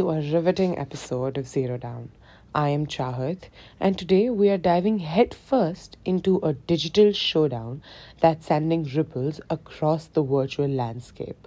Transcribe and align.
to 0.00 0.08
a 0.08 0.32
riveting 0.32 0.78
episode 0.78 1.36
of 1.36 1.46
Zero 1.46 1.76
Down. 1.76 2.10
I 2.54 2.70
am 2.70 2.86
Chaahat, 2.86 3.50
and 3.78 3.98
today 3.98 4.30
we 4.30 4.48
are 4.48 4.56
diving 4.56 5.00
headfirst 5.00 5.98
into 6.06 6.38
a 6.38 6.54
digital 6.54 7.12
showdown 7.12 7.82
that's 8.18 8.46
sending 8.46 8.84
ripples 8.84 9.42
across 9.50 10.06
the 10.06 10.22
virtual 10.22 10.68
landscape. 10.68 11.46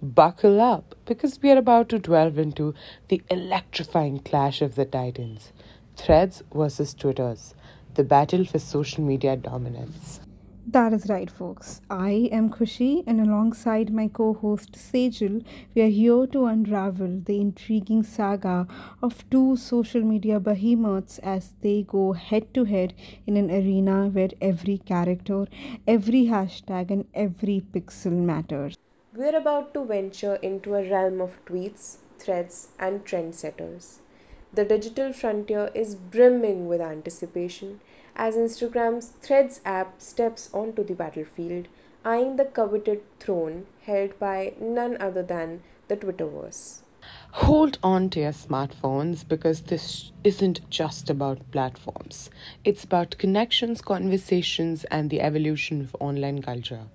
Buckle 0.00 0.58
up, 0.58 0.94
because 1.04 1.38
we 1.42 1.50
are 1.50 1.58
about 1.58 1.90
to 1.90 1.98
delve 1.98 2.38
into 2.38 2.74
the 3.08 3.20
electrifying 3.30 4.20
clash 4.20 4.62
of 4.62 4.74
the 4.74 4.86
titans 4.86 5.52
Threads 5.94 6.42
versus 6.54 6.94
Twitters, 6.94 7.54
the 7.92 8.04
battle 8.04 8.46
for 8.46 8.58
social 8.58 9.04
media 9.04 9.36
dominance. 9.36 10.20
That 10.66 10.92
is 10.92 11.08
right, 11.08 11.28
folks. 11.28 11.80
I 11.90 12.28
am 12.30 12.48
Khushi, 12.48 13.02
and 13.04 13.20
alongside 13.20 13.92
my 13.92 14.06
co 14.06 14.32
host 14.32 14.72
Sejal, 14.74 15.44
we 15.74 15.82
are 15.82 15.88
here 15.88 16.24
to 16.28 16.46
unravel 16.46 17.20
the 17.26 17.40
intriguing 17.40 18.04
saga 18.04 18.68
of 19.02 19.28
two 19.28 19.56
social 19.56 20.02
media 20.02 20.38
behemoths 20.38 21.18
as 21.18 21.52
they 21.62 21.82
go 21.82 22.12
head 22.12 22.54
to 22.54 22.62
head 22.62 22.94
in 23.26 23.36
an 23.36 23.50
arena 23.50 24.06
where 24.06 24.30
every 24.40 24.78
character, 24.78 25.46
every 25.88 26.26
hashtag, 26.26 26.92
and 26.92 27.06
every 27.12 27.60
pixel 27.74 28.12
matters. 28.12 28.78
We're 29.16 29.36
about 29.36 29.74
to 29.74 29.84
venture 29.84 30.36
into 30.36 30.76
a 30.76 30.88
realm 30.88 31.20
of 31.20 31.44
tweets, 31.44 31.96
threads, 32.20 32.68
and 32.78 33.04
trendsetters. 33.04 33.98
The 34.54 34.66
digital 34.66 35.14
frontier 35.14 35.70
is 35.74 35.94
brimming 35.94 36.68
with 36.68 36.82
anticipation 36.82 37.80
as 38.14 38.36
Instagram's 38.36 39.06
Threads 39.22 39.62
app 39.64 40.02
steps 40.02 40.50
onto 40.52 40.84
the 40.84 40.92
battlefield, 40.92 41.68
eyeing 42.04 42.36
the 42.36 42.44
coveted 42.44 43.00
throne 43.18 43.64
held 43.86 44.18
by 44.18 44.52
none 44.60 45.00
other 45.00 45.22
than 45.22 45.62
the 45.88 45.96
Twitterverse. 45.96 46.80
Hold 47.30 47.78
on 47.82 48.10
to 48.10 48.20
your 48.20 48.32
smartphones 48.32 49.26
because 49.26 49.62
this 49.62 50.12
isn't 50.22 50.68
just 50.68 51.08
about 51.08 51.50
platforms. 51.50 52.28
It's 52.62 52.84
about 52.84 53.16
connections, 53.16 53.80
conversations, 53.80 54.84
and 54.84 55.08
the 55.08 55.22
evolution 55.22 55.80
of 55.80 55.96
online 55.98 56.42
culture. 56.42 56.88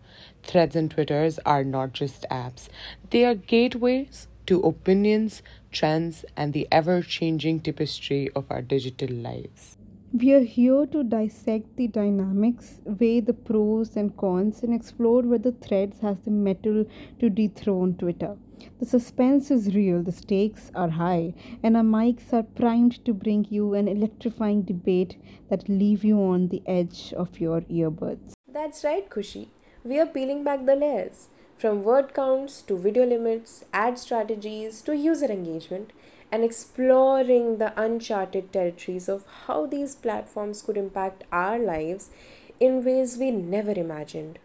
Threads 0.43 0.75
and 0.75 0.91
Twitters 0.91 1.39
are 1.39 1.63
not 1.63 1.93
just 1.93 2.23
apps, 2.29 2.69
they 3.09 3.25
are 3.25 3.33
gateways 3.33 4.27
to 4.47 4.59
opinions, 4.61 5.41
trends, 5.71 6.25
and 6.35 6.53
the 6.53 6.67
ever 6.71 7.01
changing 7.01 7.59
tapestry 7.59 8.29
of 8.35 8.45
our 8.49 8.61
digital 8.61 9.09
lives. 9.09 9.77
We 10.13 10.33
are 10.33 10.39
here 10.39 10.85
to 10.85 11.03
dissect 11.03 11.75
the 11.75 11.87
dynamics, 11.87 12.79
weigh 12.85 13.19
the 13.19 13.33
pros 13.33 13.97
and 13.97 14.15
cons, 14.15 14.63
and 14.63 14.73
explore 14.73 15.21
whether 15.21 15.51
Threads 15.51 15.99
has 15.99 16.17
the 16.23 16.31
mettle 16.31 16.85
to 17.19 17.29
dethrone 17.29 17.95
Twitter. 17.95 18.37
The 18.79 18.85
suspense 18.85 19.51
is 19.51 19.75
real, 19.75 20.01
the 20.01 20.13
stakes 20.13 20.71
are 20.73 20.89
high, 20.89 21.33
and 21.61 21.75
our 21.75 21.83
mics 21.83 22.31
are 22.31 22.43
primed 22.43 23.03
to 23.05 23.13
bring 23.13 23.45
you 23.49 23.73
an 23.73 23.87
electrifying 23.87 24.61
debate 24.61 25.17
that 25.49 25.67
leave 25.67 26.05
you 26.05 26.21
on 26.21 26.47
the 26.47 26.63
edge 26.65 27.13
of 27.17 27.39
your 27.39 27.61
earbuds. 27.61 28.31
That's 28.47 28.83
right, 28.85 29.09
Khushi. 29.09 29.49
We 29.83 29.99
are 29.99 30.05
peeling 30.05 30.43
back 30.43 30.65
the 30.65 30.75
layers. 30.75 31.29
From 31.57 31.83
word 31.83 32.13
counts 32.13 32.61
to 32.63 32.77
video 32.77 33.03
limits, 33.03 33.65
ad 33.73 33.97
strategies 33.97 34.79
to 34.83 34.95
user 34.95 35.25
engagement, 35.25 35.89
and 36.31 36.43
exploring 36.43 37.57
the 37.57 37.73
uncharted 37.81 38.53
territories 38.53 39.09
of 39.09 39.25
how 39.47 39.65
these 39.65 39.95
platforms 39.95 40.61
could 40.61 40.77
impact 40.77 41.23
our 41.31 41.57
lives 41.57 42.11
in 42.59 42.85
ways 42.85 43.17
we 43.17 43.31
never 43.31 43.71
imagined. 43.71 44.37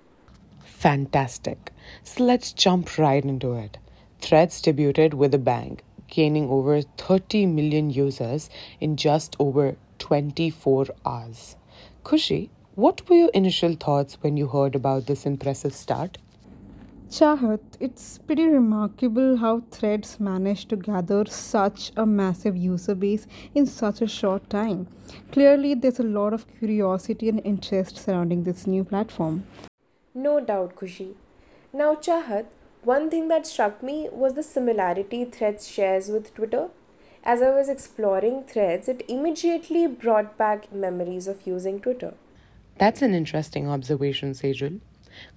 Fantastic. 0.64 1.70
So 2.02 2.24
let's 2.24 2.50
jump 2.50 2.96
right 2.96 3.22
into 3.22 3.52
it. 3.56 3.76
Threads 4.22 4.62
debuted 4.62 5.12
with 5.12 5.34
a 5.34 5.38
bang, 5.38 5.80
gaining 6.08 6.48
over 6.48 6.80
30 6.80 7.44
million 7.44 7.90
users 7.90 8.48
in 8.80 8.96
just 8.96 9.36
over 9.38 9.76
24 9.98 10.86
hours. 11.04 11.56
Khushi, 12.06 12.48
what 12.74 13.06
were 13.10 13.16
your 13.16 13.30
initial 13.34 13.74
thoughts 13.74 14.16
when 14.22 14.38
you 14.38 14.46
heard 14.46 14.74
about 14.74 15.04
this 15.04 15.26
impressive 15.26 15.74
start? 15.74 16.16
Chaahat, 17.12 17.60
it's 17.78 18.16
pretty 18.16 18.46
remarkable 18.46 19.36
how 19.36 19.62
Threads 19.70 20.18
managed 20.18 20.70
to 20.70 20.76
gather 20.76 21.26
such 21.26 21.92
a 21.94 22.06
massive 22.06 22.56
user 22.56 22.94
base 22.94 23.26
in 23.54 23.66
such 23.66 24.00
a 24.00 24.06
short 24.06 24.48
time. 24.48 24.86
Clearly, 25.30 25.74
there's 25.74 26.00
a 26.00 26.04
lot 26.04 26.32
of 26.32 26.46
curiosity 26.58 27.28
and 27.28 27.42
interest 27.44 27.98
surrounding 27.98 28.44
this 28.44 28.66
new 28.66 28.82
platform. 28.82 29.44
No 30.14 30.40
doubt, 30.40 30.74
Khushi. 30.74 31.12
Now, 31.70 31.96
Chaahat, 31.96 32.46
one 32.82 33.10
thing 33.10 33.28
that 33.28 33.46
struck 33.46 33.82
me 33.82 34.08
was 34.10 34.32
the 34.32 34.42
similarity 34.42 35.26
Threads 35.26 35.68
shares 35.68 36.08
with 36.08 36.34
Twitter. 36.34 36.68
As 37.22 37.42
I 37.42 37.50
was 37.50 37.68
exploring 37.68 38.44
Threads, 38.44 38.88
it 38.88 39.04
immediately 39.06 39.86
brought 39.86 40.38
back 40.38 40.72
memories 40.72 41.26
of 41.28 41.46
using 41.46 41.78
Twitter. 41.78 42.14
That's 42.78 43.02
an 43.02 43.12
interesting 43.12 43.68
observation, 43.68 44.32
Sejal. 44.32 44.80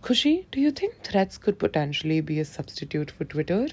Khushi, 0.02 0.46
do 0.52 0.59
you 0.59 0.72
think 0.72 1.03
Threads 1.03 1.38
could 1.38 1.59
potentially 1.59 2.22
be 2.22 2.40
a 2.40 2.46
substitute 2.46 3.12
for 3.12 3.25
Twitter? 3.25 3.68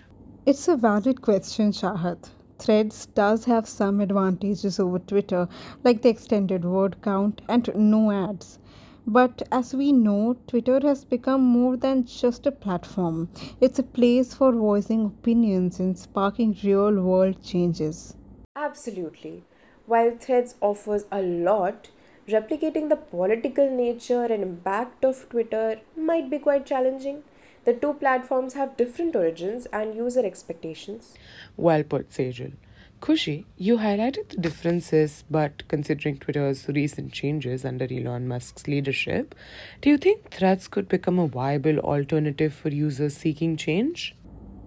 It's 0.47 0.67
a 0.69 0.77
valid 0.77 1.23
question, 1.23 1.71
Chaahat. 1.71 2.31
Threads 2.59 3.07
does 3.07 3.45
have 3.45 3.69
some 3.69 4.01
advantages 4.01 4.79
over 4.79 4.99
Twitter, 4.99 5.49
like 5.85 6.03
the 6.03 6.09
extended 6.09 6.65
word 6.65 6.97
count 7.03 7.43
and 7.49 7.71
no 7.75 8.11
ads. 8.11 8.59
But 9.07 9.43
as 9.51 9.75
we 9.75 9.91
know, 9.91 10.37
Twitter 10.47 10.79
has 10.85 11.05
become 11.05 11.43
more 11.43 11.77
than 11.77 12.05
just 12.05 12.47
a 12.47 12.53
platform. 12.53 13.29
It's 13.61 13.81
a 13.81 13.83
place 13.83 14.33
for 14.33 14.53
voicing 14.53 15.07
opinions 15.07 15.81
and 15.81 15.99
sparking 15.99 16.57
real 16.62 17.03
world 17.03 17.43
changes. 17.43 18.15
Absolutely. 18.55 19.43
While 19.87 20.17
Threads 20.19 20.55
offers 20.61 21.05
a 21.11 21.21
lot, 21.21 21.91
replicating 22.32 22.88
the 22.88 22.97
political 22.97 23.70
nature 23.70 24.25
and 24.25 24.43
impact 24.43 25.04
of 25.04 25.28
Twitter 25.28 25.81
might 25.97 26.31
be 26.31 26.38
quite 26.38 26.66
challenging. 26.66 27.22
The 27.65 27.75
two 27.75 27.94
platforms 27.94 28.54
have 28.54 28.76
different 28.76 29.15
origins 29.15 29.66
and 29.66 29.94
user 29.94 30.25
expectations. 30.26 31.15
Well 31.56 31.84
put, 31.84 32.10
Sejal. 32.10 32.53
Khushi, 33.00 33.44
you 33.56 33.78
highlighted 33.78 34.28
the 34.28 34.37
differences, 34.37 35.25
but 35.28 35.66
considering 35.66 36.19
Twitter's 36.19 36.69
recent 36.69 37.12
changes 37.12 37.65
under 37.65 37.87
Elon 37.91 38.28
Musk's 38.28 38.69
leadership, 38.69 39.34
do 39.81 39.91
you 39.91 39.99
think 39.99 40.31
Threads 40.31 40.69
could 40.69 40.88
become 40.88 41.19
a 41.19 41.26
viable 41.26 41.81
alternative 41.81 42.54
for 42.54 42.69
users 42.69 43.16
seeking 43.16 43.56
change? 43.56 44.14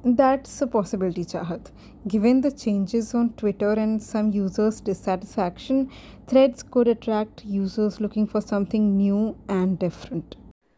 That's 0.07 0.61
a 0.61 0.67
possibility, 0.67 1.25
Chaahat. 1.25 1.71
Given 2.07 2.41
the 2.41 2.51
changes 2.51 3.15
on 3.15 3.31
Twitter 3.33 3.71
and 3.71 4.01
some 4.01 4.31
users' 4.31 4.79
dissatisfaction, 4.79 5.89
threads 6.27 6.61
could 6.61 6.87
attract 6.87 7.43
users 7.43 7.99
looking 7.99 8.27
for 8.27 8.39
something 8.39 8.95
new 8.95 9.35
and 9.49 9.79
different. 9.79 10.35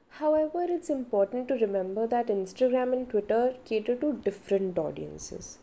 However, 0.07 0.63
it's 0.69 0.89
important 0.89 1.49
to 1.49 1.55
remember 1.55 2.07
that 2.07 2.27
Instagram 2.27 2.93
and 2.93 3.09
Twitter 3.09 3.55
cater 3.66 3.97
to 3.97 4.13
different 4.13 4.79
audiences. 4.79 5.57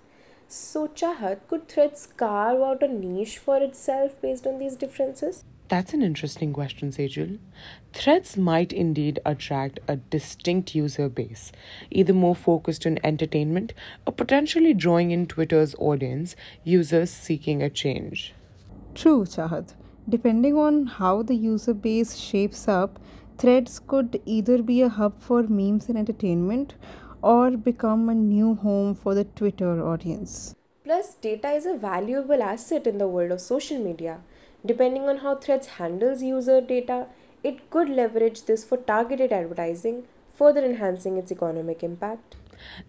So, 0.46 0.86
Chaahat, 0.86 1.48
could 1.48 1.66
Threads 1.66 2.06
carve 2.06 2.60
out 2.60 2.82
a 2.82 2.88
niche 2.88 3.38
for 3.38 3.62
itself 3.62 4.20
based 4.20 4.46
on 4.46 4.58
these 4.58 4.76
differences? 4.76 5.42
That's 5.68 5.94
an 5.94 6.02
interesting 6.02 6.52
question, 6.52 6.90
Sejal. 6.90 7.38
Threads 7.92 8.36
might 8.36 8.72
indeed 8.72 9.18
attract 9.24 9.80
a 9.88 9.96
distinct 9.96 10.74
user 10.74 11.08
base, 11.08 11.52
either 11.90 12.12
more 12.12 12.36
focused 12.36 12.86
on 12.86 12.98
entertainment 13.02 13.72
or 14.06 14.12
potentially 14.12 14.74
drawing 14.74 15.10
in 15.10 15.26
Twitter's 15.26 15.74
audience, 15.78 16.36
users 16.64 17.10
seeking 17.10 17.62
a 17.62 17.70
change. 17.70 18.34
True, 18.94 19.24
Chaahat. 19.24 19.74
Depending 20.06 20.56
on 20.56 20.86
how 20.86 21.22
the 21.22 21.34
user 21.34 21.72
base 21.72 22.16
shapes 22.16 22.68
up, 22.68 23.00
Threads 23.36 23.80
could 23.80 24.20
either 24.26 24.62
be 24.62 24.82
a 24.82 24.88
hub 24.88 25.18
for 25.18 25.42
memes 25.42 25.88
and 25.88 25.98
entertainment 25.98 26.74
or 27.22 27.50
become 27.52 28.08
a 28.08 28.14
new 28.14 28.54
home 28.54 28.94
for 28.94 29.14
the 29.14 29.24
Twitter 29.24 29.84
audience. 29.84 30.54
Plus, 30.84 31.14
data 31.14 31.48
is 31.48 31.66
a 31.66 31.74
valuable 31.74 32.42
asset 32.42 32.86
in 32.86 32.98
the 32.98 33.08
world 33.08 33.32
of 33.32 33.40
social 33.40 33.78
media. 33.78 34.20
Depending 34.66 35.08
on 35.08 35.18
how 35.18 35.34
Threads 35.34 35.66
handles 35.78 36.22
user 36.22 36.60
data, 36.60 37.06
it 37.42 37.68
could 37.70 37.88
leverage 37.88 38.44
this 38.44 38.64
for 38.64 38.78
targeted 38.78 39.32
advertising, 39.32 40.04
further 40.34 40.64
enhancing 40.64 41.18
its 41.18 41.30
economic 41.30 41.82
impact. 41.82 42.36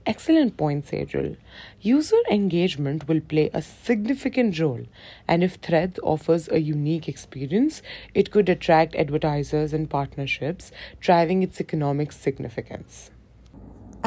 Excellent 0.05 0.55
point, 0.55 0.85
Sejal. 0.85 1.35
User 1.81 2.21
engagement 2.31 3.07
will 3.07 3.19
play 3.19 3.49
a 3.53 3.61
significant 3.61 4.57
role, 4.59 4.83
and 5.27 5.43
if 5.43 5.55
Threads 5.55 5.99
offers 6.01 6.47
a 6.47 6.61
unique 6.61 7.09
experience, 7.09 7.81
it 8.13 8.31
could 8.31 8.47
attract 8.47 8.95
advertisers 8.95 9.73
and 9.73 9.89
partnerships, 9.89 10.71
driving 11.01 11.43
its 11.43 11.59
economic 11.59 12.13
significance. 12.13 13.11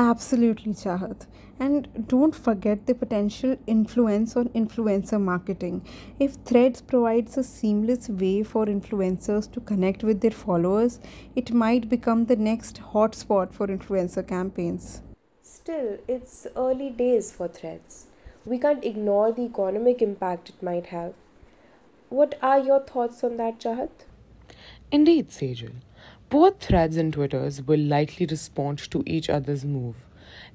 Absolutely, 0.01 0.75
Chaahat. 0.75 1.27
And 1.59 2.07
don't 2.07 2.33
forget 2.33 2.87
the 2.87 2.95
potential 2.95 3.57
influence 3.67 4.37
on 4.37 4.49
influencer 4.51 5.21
marketing. 5.21 5.85
If 6.21 6.35
Threads 6.45 6.81
provides 6.81 7.37
a 7.37 7.43
seamless 7.43 8.09
way 8.09 8.45
for 8.45 8.67
influencers 8.67 9.51
to 9.51 9.61
connect 9.61 10.05
with 10.05 10.21
their 10.21 10.31
followers, 10.31 11.01
it 11.35 11.53
might 11.53 11.89
become 11.89 12.27
the 12.27 12.37
next 12.37 12.81
hotspot 12.93 13.53
for 13.53 13.67
influencer 13.67 14.27
campaigns. 14.27 15.03
Still, 15.43 15.99
it's 16.07 16.47
early 16.57 16.91
days 16.91 17.33
for 17.33 17.49
Threads. 17.49 18.07
we 18.47 18.59
can't 18.59 18.85
ignore 18.85 19.31
the 19.33 19.43
economic 19.43 20.01
impact 20.01 20.51
it 20.51 20.63
might 20.63 20.87
have. 20.87 21.13
What 22.09 22.39
are 22.41 22.59
your 22.59 22.81
thoughts 22.81 23.25
on 23.25 23.37
that, 23.37 23.59
Chaahat? 23.59 23.91
Indeed, 24.91 25.29
Sejal. 25.31 25.73
Both 26.31 26.61
threads 26.61 26.99
and 26.99 27.11
Twitters 27.11 27.63
will 27.63 27.81
likely 27.81 28.27
respond 28.27 28.79
to 28.91 29.03
each 29.07 29.31
other's 29.31 29.65
move. 29.65 29.97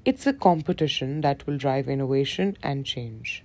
It's 0.04 0.24
a 0.24 0.32
competition 0.32 1.20
that 1.22 1.44
will 1.48 1.58
drive 1.58 1.88
innovation 1.88 2.56
and 2.62 2.86
change. 2.86 3.42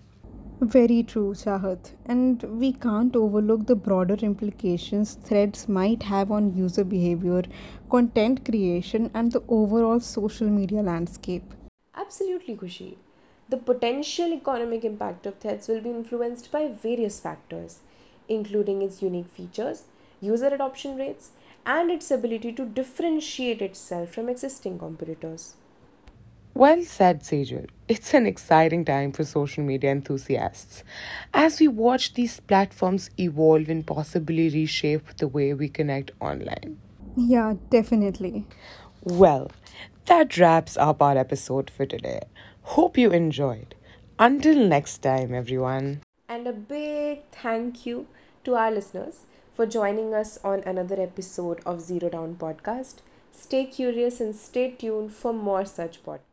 Very 0.61 1.01
true, 1.01 1.33
Chaahat. 1.33 1.93
And 2.05 2.43
we 2.43 2.73
can't 2.73 3.15
overlook 3.15 3.65
the 3.65 3.75
broader 3.75 4.13
implications 4.13 5.15
threads 5.23 5.67
might 5.67 6.03
have 6.03 6.31
on 6.31 6.55
user 6.55 6.83
behavior, 6.83 7.41
content 7.89 8.45
creation, 8.45 9.09
and 9.15 9.31
the 9.31 9.41
overall 9.47 9.99
social 9.99 10.47
media 10.47 10.83
landscape. 10.83 11.55
Absolutely, 11.95 12.55
Khushi. 12.55 12.97
The 13.49 13.57
potential 13.57 14.33
economic 14.33 14.85
impact 14.85 15.25
of 15.25 15.39
threads 15.39 15.67
will 15.67 15.81
be 15.81 15.89
influenced 15.89 16.51
by 16.51 16.67
various 16.67 17.19
factors, 17.19 17.79
including 18.27 18.83
its 18.83 19.01
unique 19.01 19.29
features, 19.29 19.85
user 20.21 20.47
adoption 20.47 20.95
rates, 20.95 21.31
and 21.65 21.91
its 21.91 22.11
ability 22.11 22.51
to 22.53 22.65
differentiate 22.65 23.61
itself 23.61 24.09
from 24.09 24.29
existing 24.29 24.79
competitors. 24.79 25.55
Well 26.53 26.83
said, 26.83 27.21
Sejal. 27.21 27.67
It's 27.87 28.13
an 28.13 28.25
exciting 28.25 28.83
time 28.83 29.13
for 29.13 29.23
social 29.23 29.63
media 29.63 29.91
enthusiasts 29.91 30.83
as 31.33 31.59
we 31.59 31.67
watch 31.67 32.13
these 32.15 32.39
platforms 32.39 33.09
evolve 33.17 33.69
and 33.69 33.85
possibly 33.87 34.49
reshape 34.49 35.15
the 35.17 35.27
way 35.27 35.53
we 35.53 35.69
connect 35.69 36.11
online. 36.19 36.77
Yeah, 37.15 37.55
definitely. 37.69 38.45
Well, 39.03 39.51
that 40.05 40.37
wraps 40.37 40.75
up 40.75 41.01
our 41.01 41.17
episode 41.17 41.69
for 41.69 41.85
today. 41.85 42.21
Hope 42.63 42.97
you 42.97 43.11
enjoyed. 43.11 43.75
Until 44.17 44.55
next 44.67 44.97
time, 44.97 45.33
everyone. 45.33 46.01
And 46.27 46.45
a 46.45 46.51
big 46.53 47.21
thank 47.31 47.85
you 47.85 48.07
to 48.43 48.55
our 48.55 48.71
listeners 48.71 49.25
for 49.59 49.65
joining 49.65 50.13
us 50.13 50.39
on 50.41 50.61
another 50.65 51.01
episode 51.01 51.59
of 51.65 51.81
Zero 51.81 52.07
Down 52.07 52.35
Podcast. 52.35 53.01
Stay 53.33 53.65
curious 53.65 54.21
and 54.21 54.33
stay 54.33 54.71
tuned 54.71 55.11
for 55.11 55.33
more 55.33 55.65
such 55.65 56.01
podcasts. 56.01 56.28